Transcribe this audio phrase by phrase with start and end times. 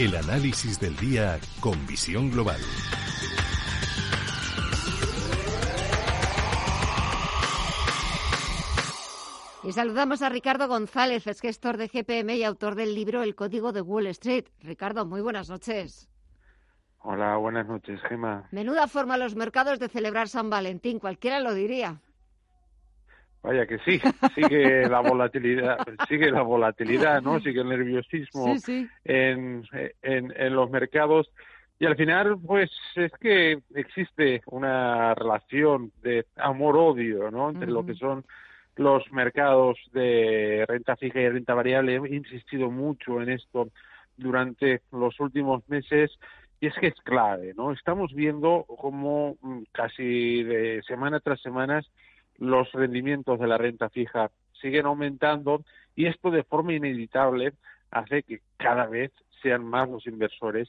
[0.00, 2.58] El análisis del día con visión global.
[9.62, 13.72] Y saludamos a Ricardo González, es gestor de GPM y autor del libro El Código
[13.72, 14.46] de Wall Street.
[14.60, 16.08] Ricardo, muy buenas noches.
[17.00, 18.48] Hola, buenas noches, Gema.
[18.52, 22.00] Menuda forma los mercados de celebrar San Valentín, cualquiera lo diría.
[23.42, 24.00] Vaya que sí,
[24.34, 27.40] sigue la volatilidad, sigue la volatilidad, ¿no?
[27.40, 28.54] Sigue el nerviosismo
[29.04, 29.64] En,
[30.02, 31.30] en, en los mercados
[31.80, 37.48] y al final, pues es que existe una relación de amor-odio, ¿no?
[37.48, 38.22] Entre lo que son
[38.76, 41.96] los mercados de renta fija y renta variable.
[41.96, 43.70] He insistido mucho en esto
[44.18, 46.10] durante los últimos meses
[46.60, 47.72] y es que es clave, ¿no?
[47.72, 51.82] Estamos viendo cómo mm, casi de semana tras semana
[52.40, 55.62] los rendimientos de la renta fija siguen aumentando
[55.94, 57.52] y esto de forma inevitable
[57.90, 60.68] hace que cada vez sean más los inversores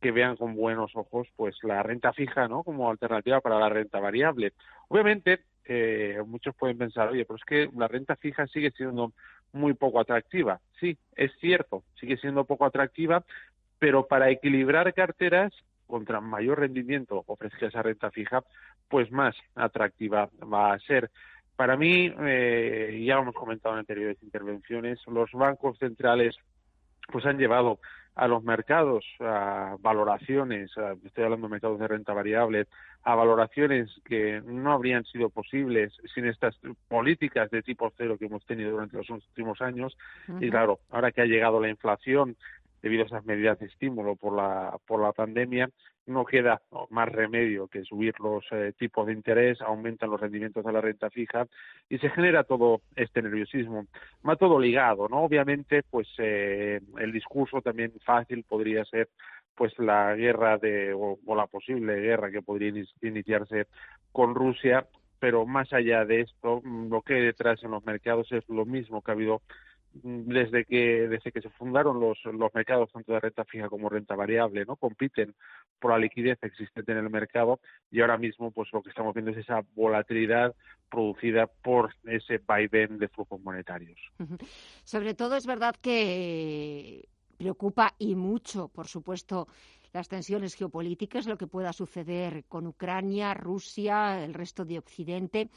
[0.00, 4.00] que vean con buenos ojos pues la renta fija no como alternativa para la renta
[4.00, 4.52] variable.
[4.88, 9.12] Obviamente eh, muchos pueden pensar oye pero es que la renta fija sigue siendo
[9.52, 13.24] muy poco atractiva sí es cierto sigue siendo poco atractiva
[13.78, 15.52] pero para equilibrar carteras
[15.88, 18.44] contra mayor rendimiento ofrezca esa renta fija,
[18.88, 21.10] pues más atractiva va a ser.
[21.56, 26.36] Para mí, eh, ya hemos comentado en anteriores intervenciones, los bancos centrales
[27.10, 27.80] pues han llevado
[28.14, 30.72] a los mercados a valoraciones,
[31.04, 32.66] estoy hablando de mercados de renta variable,
[33.04, 38.44] a valoraciones que no habrían sido posibles sin estas políticas de tipo cero que hemos
[38.44, 39.96] tenido durante los últimos años.
[40.40, 42.36] Y claro, ahora que ha llegado la inflación
[42.82, 45.70] debido a esas medidas de estímulo por la, por la pandemia,
[46.08, 50.72] no queda más remedio que subir los eh, tipos de interés, aumentan los rendimientos de
[50.72, 51.46] la renta fija
[51.88, 53.86] y se genera todo este nerviosismo.
[54.26, 55.22] Va todo ligado, ¿no?
[55.22, 59.08] Obviamente, pues eh, el discurso también fácil podría ser
[59.54, 62.72] pues la guerra de o, la posible guerra que podría
[63.02, 63.66] iniciarse
[64.12, 64.86] con Rusia,
[65.18, 69.02] pero más allá de esto, lo que hay detrás en los mercados es lo mismo
[69.02, 69.42] que ha habido
[70.02, 74.14] desde que desde que se fundaron los, los mercados tanto de renta fija como renta
[74.14, 75.34] variable no compiten
[75.78, 77.60] por la liquidez existente en el mercado
[77.90, 80.54] y ahora mismo pues lo que estamos viendo es esa volatilidad
[80.90, 83.98] producida por ese vaivén de flujos monetarios.
[84.84, 89.46] Sobre todo es verdad que preocupa y mucho por supuesto
[89.92, 95.48] las tensiones geopolíticas lo que pueda suceder con Ucrania Rusia el resto de Occidente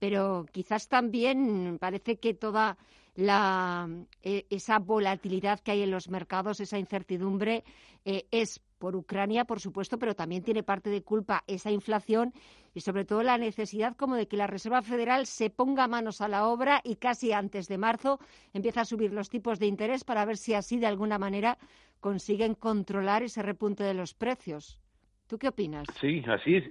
[0.00, 2.78] pero quizás también parece que toda
[3.14, 3.88] la,
[4.22, 7.64] eh, esa volatilidad que hay en los mercados, esa incertidumbre,
[8.04, 12.32] eh, es por Ucrania, por supuesto, pero también tiene parte de culpa esa inflación
[12.74, 16.28] y sobre todo la necesidad como de que la Reserva Federal se ponga manos a
[16.28, 18.20] la obra y casi antes de marzo
[18.54, 21.58] empieza a subir los tipos de interés para ver si así de alguna manera
[22.00, 24.80] consiguen controlar ese repunte de los precios.
[25.26, 25.86] ¿Tú qué opinas?
[26.00, 26.64] Sí, así es.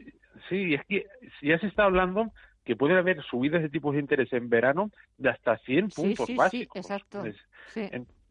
[0.49, 1.05] Sí, es que
[1.41, 2.31] ya se está hablando
[2.69, 6.35] que puede haber subidas de tipos de interés en verano de hasta 100 puntos sí,
[6.35, 6.85] básicos.
[6.85, 7.23] Sí, exacto.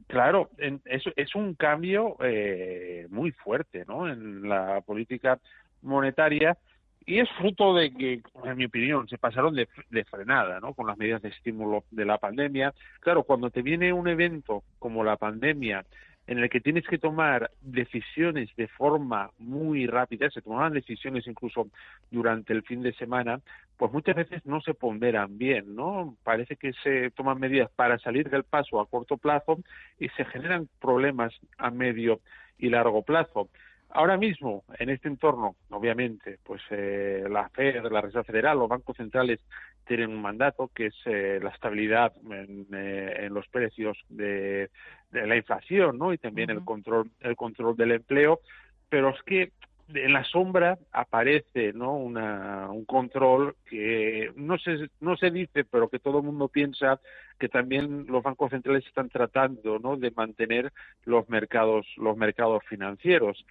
[0.07, 4.09] claro, en, es, es un cambio eh, muy fuerte ¿no?
[4.09, 5.41] en la política
[5.83, 6.57] monetaria
[7.05, 10.73] y es fruto de que, en mi opinión, se pasaron de, de, frenada, ¿no?
[10.73, 12.73] Con las medidas de estímulo de la pandemia.
[13.01, 15.85] Claro, cuando te viene un evento como la pandemia
[16.29, 21.69] en el que tienes que tomar decisiones de forma muy rápida, se tomaban decisiones incluso
[22.11, 23.41] durante el fin de semana,
[23.79, 26.17] pues muchas veces no se ponderan bien, ¿no?
[26.23, 29.59] Parece que se toman medidas para salir del paso a corto plazo
[29.99, 32.21] y se generan problemas a medio
[32.59, 33.49] y largo plazo.
[33.91, 38.97] Ahora mismo, en este entorno, obviamente, pues eh, la Fed, la Reserva Federal, los bancos
[38.97, 39.41] centrales
[39.87, 44.71] tienen un mandato que es eh, la estabilidad en, eh, los precios de,
[45.11, 46.13] la inflación, ¿no?
[46.13, 48.41] Y también el control, el control del empleo.
[48.91, 49.53] Pero es que
[49.95, 55.89] en la sombra aparece no una, un control que no se no se dice pero
[55.89, 57.01] que todo el mundo piensa
[57.39, 60.73] que también los bancos centrales están tratando no de mantener
[61.07, 63.47] los mercados los mercados financieros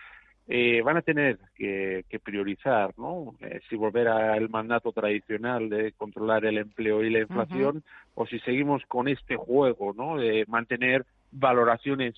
[0.48, 3.36] eh, van a tener que, priorizar, ¿no?
[3.42, 7.84] Eh, si volver al mandato tradicional de controlar el empleo y la inflación,
[8.16, 10.18] o si seguimos con este juego, ¿no?
[10.18, 12.16] De mantener valoraciones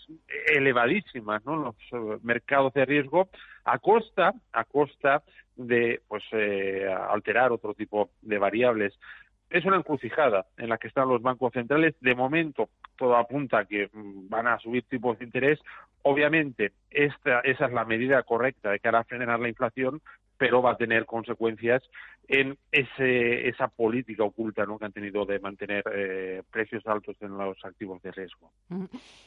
[0.53, 1.57] elevadísimas, ¿no?
[1.57, 3.29] Los eh, mercados de riesgo
[3.65, 5.23] a costa, a costa
[5.55, 8.93] de, pues, eh, alterar otro tipo de variables.
[9.49, 11.95] Es una encrucijada en la que están los bancos centrales.
[12.01, 15.59] De momento, todo apunta a que mm, van a subir tipos de interés.
[16.03, 20.01] Obviamente, esta, esa es la medida correcta de cara a frenar la inflación,
[20.37, 21.83] pero va a tener consecuencias
[22.29, 24.77] en ese, esa política oculta ¿no?
[24.77, 28.51] que han tenido de mantener eh, precios altos en los activos de riesgo.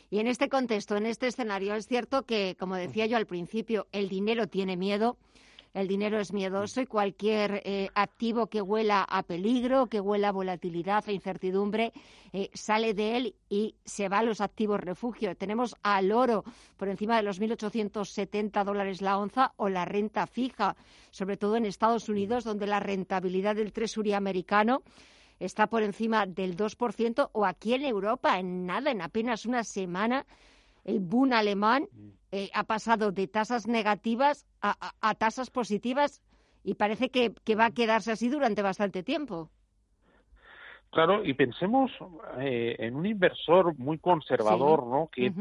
[0.09, 3.89] Y en este contexto, en este escenario, es cierto que, como decía yo al principio,
[3.93, 5.17] el dinero tiene miedo
[5.75, 10.33] el dinero es miedoso y cualquier eh, activo que huela a peligro, que huela a
[10.33, 11.93] volatilidad, a incertidumbre,
[12.33, 15.35] eh, sale de él y se va a los activos refugio.
[15.35, 16.45] Tenemos al oro
[16.77, 20.77] por encima de los 1.870 dólares la onza o la renta fija,
[21.11, 24.83] sobre todo en Estados Unidos, donde la rentabilidad del Tresury americano
[25.41, 30.25] está por encima del 2%, o aquí en Europa, en nada, en apenas una semana,
[30.85, 31.89] el boom alemán
[32.33, 36.23] eh, ha pasado de tasas negativas a, tasas positivas
[36.65, 39.51] y parece que, va a quedarse así durante bastante tiempo.
[40.91, 41.91] Claro, y pensemos
[42.39, 45.09] eh, en un inversor muy conservador, ¿no?
[45.13, 45.33] Que,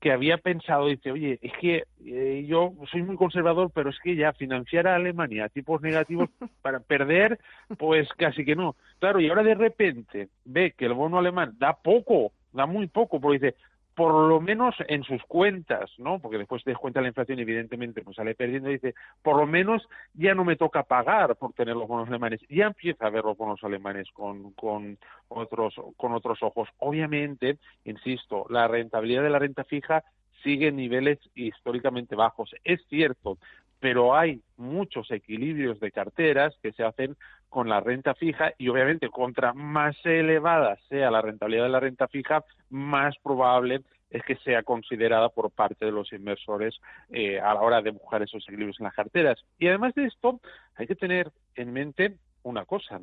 [0.00, 4.16] que había pensado, dice, oye, es que eh, yo soy muy conservador, pero es que
[4.16, 6.30] ya financiar a Alemania a tipos negativos
[6.62, 7.38] para perder,
[7.78, 8.76] pues casi que no.
[8.98, 13.20] Claro, y ahora de repente ve que el bono alemán da poco, da muy poco,
[13.20, 13.56] porque dice,
[14.00, 16.20] por lo menos en sus cuentas, ¿no?
[16.20, 19.86] Porque después de cuenta la inflación, evidentemente, pues sale perdiendo y dice, por lo menos
[20.14, 22.40] ya no me toca pagar por tener los bonos alemanes.
[22.48, 24.96] Ya empieza a ver los bonos alemanes con, con,
[25.28, 26.70] otros, con otros ojos.
[26.78, 30.02] Obviamente, insisto, la rentabilidad de la renta fija
[30.42, 32.54] sigue en niveles históricamente bajos.
[32.64, 33.36] Es cierto,
[33.80, 37.18] pero hay muchos equilibrios de carteras que se hacen
[37.50, 42.08] con la renta fija y obviamente contra más elevada sea la rentabilidad de la renta
[42.08, 46.80] fija, más probable es que sea considerada por parte de los inversores
[47.10, 49.38] eh, a la hora de buscar esos equilibrios en las carteras.
[49.58, 50.40] Y además de esto,
[50.76, 53.00] hay que tener en mente una cosa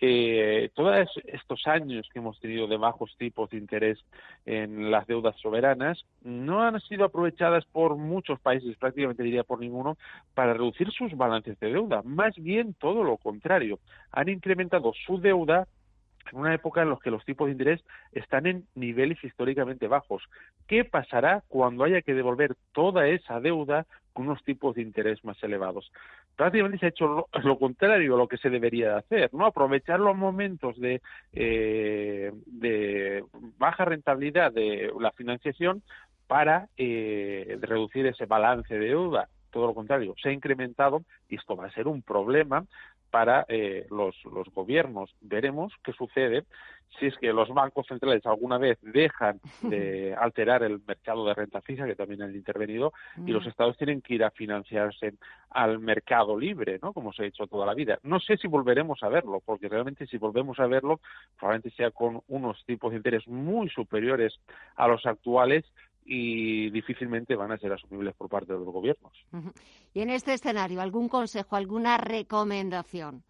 [0.00, 3.98] eh, todos estos años que hemos tenido de bajos tipos de interés
[4.44, 9.96] en las deudas soberanas no han sido aprovechadas por muchos países, prácticamente diría por ninguno,
[10.34, 12.02] para reducir sus balances de deuda.
[12.04, 13.78] Más bien todo lo contrario.
[14.12, 15.66] Han incrementado su deuda
[16.32, 20.22] en una época en la que los tipos de interés están en niveles históricamente bajos.
[20.66, 25.42] ¿Qué pasará cuando haya que devolver toda esa deuda con unos tipos de interés más
[25.42, 25.90] elevados?
[26.36, 29.46] Prácticamente se ha hecho lo, contrario a lo que se debería de hacer, ¿no?
[29.46, 31.00] Aprovechar los momentos de,
[31.32, 33.24] eh, de
[33.58, 35.82] baja rentabilidad de la financiación
[36.26, 41.56] para eh, reducir ese balance de deuda todo lo contrario, se ha incrementado y esto
[41.56, 42.66] va a ser un problema
[43.16, 45.10] para eh, los, los gobiernos.
[45.22, 46.44] Veremos qué sucede
[47.00, 51.62] si es que los bancos centrales alguna vez dejan de alterar el mercado de renta
[51.62, 52.92] fija, que también han intervenido,
[53.26, 53.48] y los mm.
[53.48, 55.14] estados tienen que ir a financiarse
[55.48, 56.92] al mercado libre, ¿no?
[56.92, 57.98] Como se ha hecho toda la vida.
[58.02, 61.00] No sé si volveremos a verlo, porque realmente si volvemos a verlo,
[61.38, 64.38] probablemente sea con unos tipos de interés muy superiores
[64.76, 65.64] a los actuales
[66.06, 69.12] y difícilmente van a ser asumibles por parte de los gobiernos.
[69.92, 73.22] Y en este escenario, ¿algún consejo, alguna recomendación?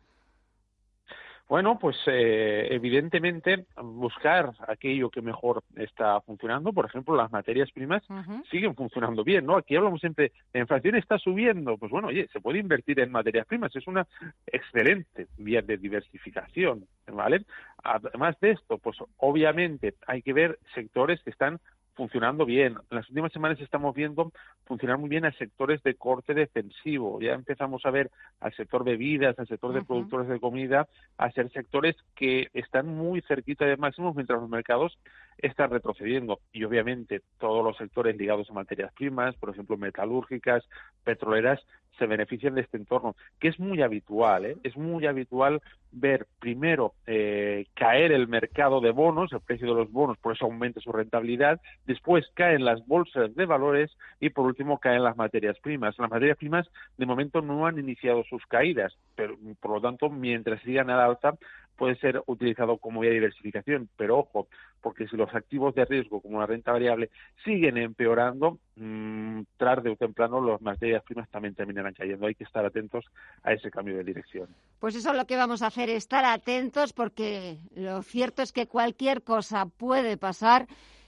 [1.49, 6.73] Bueno, pues eh, evidentemente buscar aquello que mejor está funcionando.
[6.73, 8.03] Por ejemplo, las materias primas
[8.51, 9.57] siguen funcionando bien, ¿no?
[9.57, 11.79] Aquí hablamos siempre, la inflación está subiendo.
[11.79, 13.75] Pues bueno, oye, se puede invertir en materias primas.
[13.77, 14.09] Es una
[14.45, 17.45] excelente vía de diversificación, ¿vale?
[17.85, 21.61] Además de esto, pues obviamente hay que ver sectores que están
[21.97, 22.77] funcionando bien.
[22.91, 24.31] En las últimas semanas estamos viendo
[24.67, 27.21] funcionar muy bien a sectores de corte defensivo.
[27.21, 28.11] Ya empezamos a ver
[28.41, 30.87] al sector bebidas, al sector de productores de comida,
[31.17, 34.99] a ser sectores que están muy cerquita de máximos mientras los mercados
[35.39, 36.41] están retrocediendo.
[36.53, 40.65] Y obviamente todos los sectores ligados a materias primas, por ejemplo metalúrgicas,
[41.03, 41.61] petroleras,
[41.99, 44.57] se benefician de este entorno, que es muy habitual, ¿eh?
[44.63, 45.61] es muy habitual
[45.93, 50.45] ver primero eh, caer el mercado de bonos, el precio de los bonos, por eso
[50.45, 55.59] aumenta su rentabilidad, después caen las bolsas de valores y por último caen las materias
[55.61, 55.99] primas.
[55.99, 60.61] Las materias primas de momento no han iniciado sus caídas, pero por lo tanto, mientras
[60.63, 61.35] sigan al alza,
[61.77, 64.49] puede ser utilizado como vía de diversificación, pero ojo,
[64.81, 67.11] porque si los activos de riesgo como la renta variable
[67.45, 72.27] siguen empeorando, mmm, tarde o temprano las materias primas también terminarán cayendo.
[72.27, 73.05] Hay que estar atentos
[73.43, 74.49] a ese cambio de dirección.
[74.81, 78.67] Pues eso es lo que vamos a hacer, estar atentos porque lo cierto es que
[78.67, 80.67] cualquier cosa puede pasar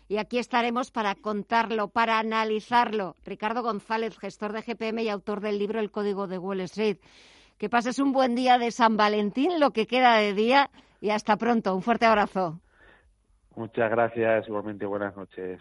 [0.08, 3.14] y aquí estaremos para contarlo, para analizarlo.
[3.24, 6.98] Ricardo González, gestor de GPM y autor del libro El Código de Wall Street.
[7.58, 11.36] Que pases un buen día de San Valentín, lo que queda de día, y hasta
[11.36, 11.74] pronto.
[11.74, 12.60] Un fuerte abrazo.
[13.56, 15.60] Muchas gracias, igualmente buenas noches.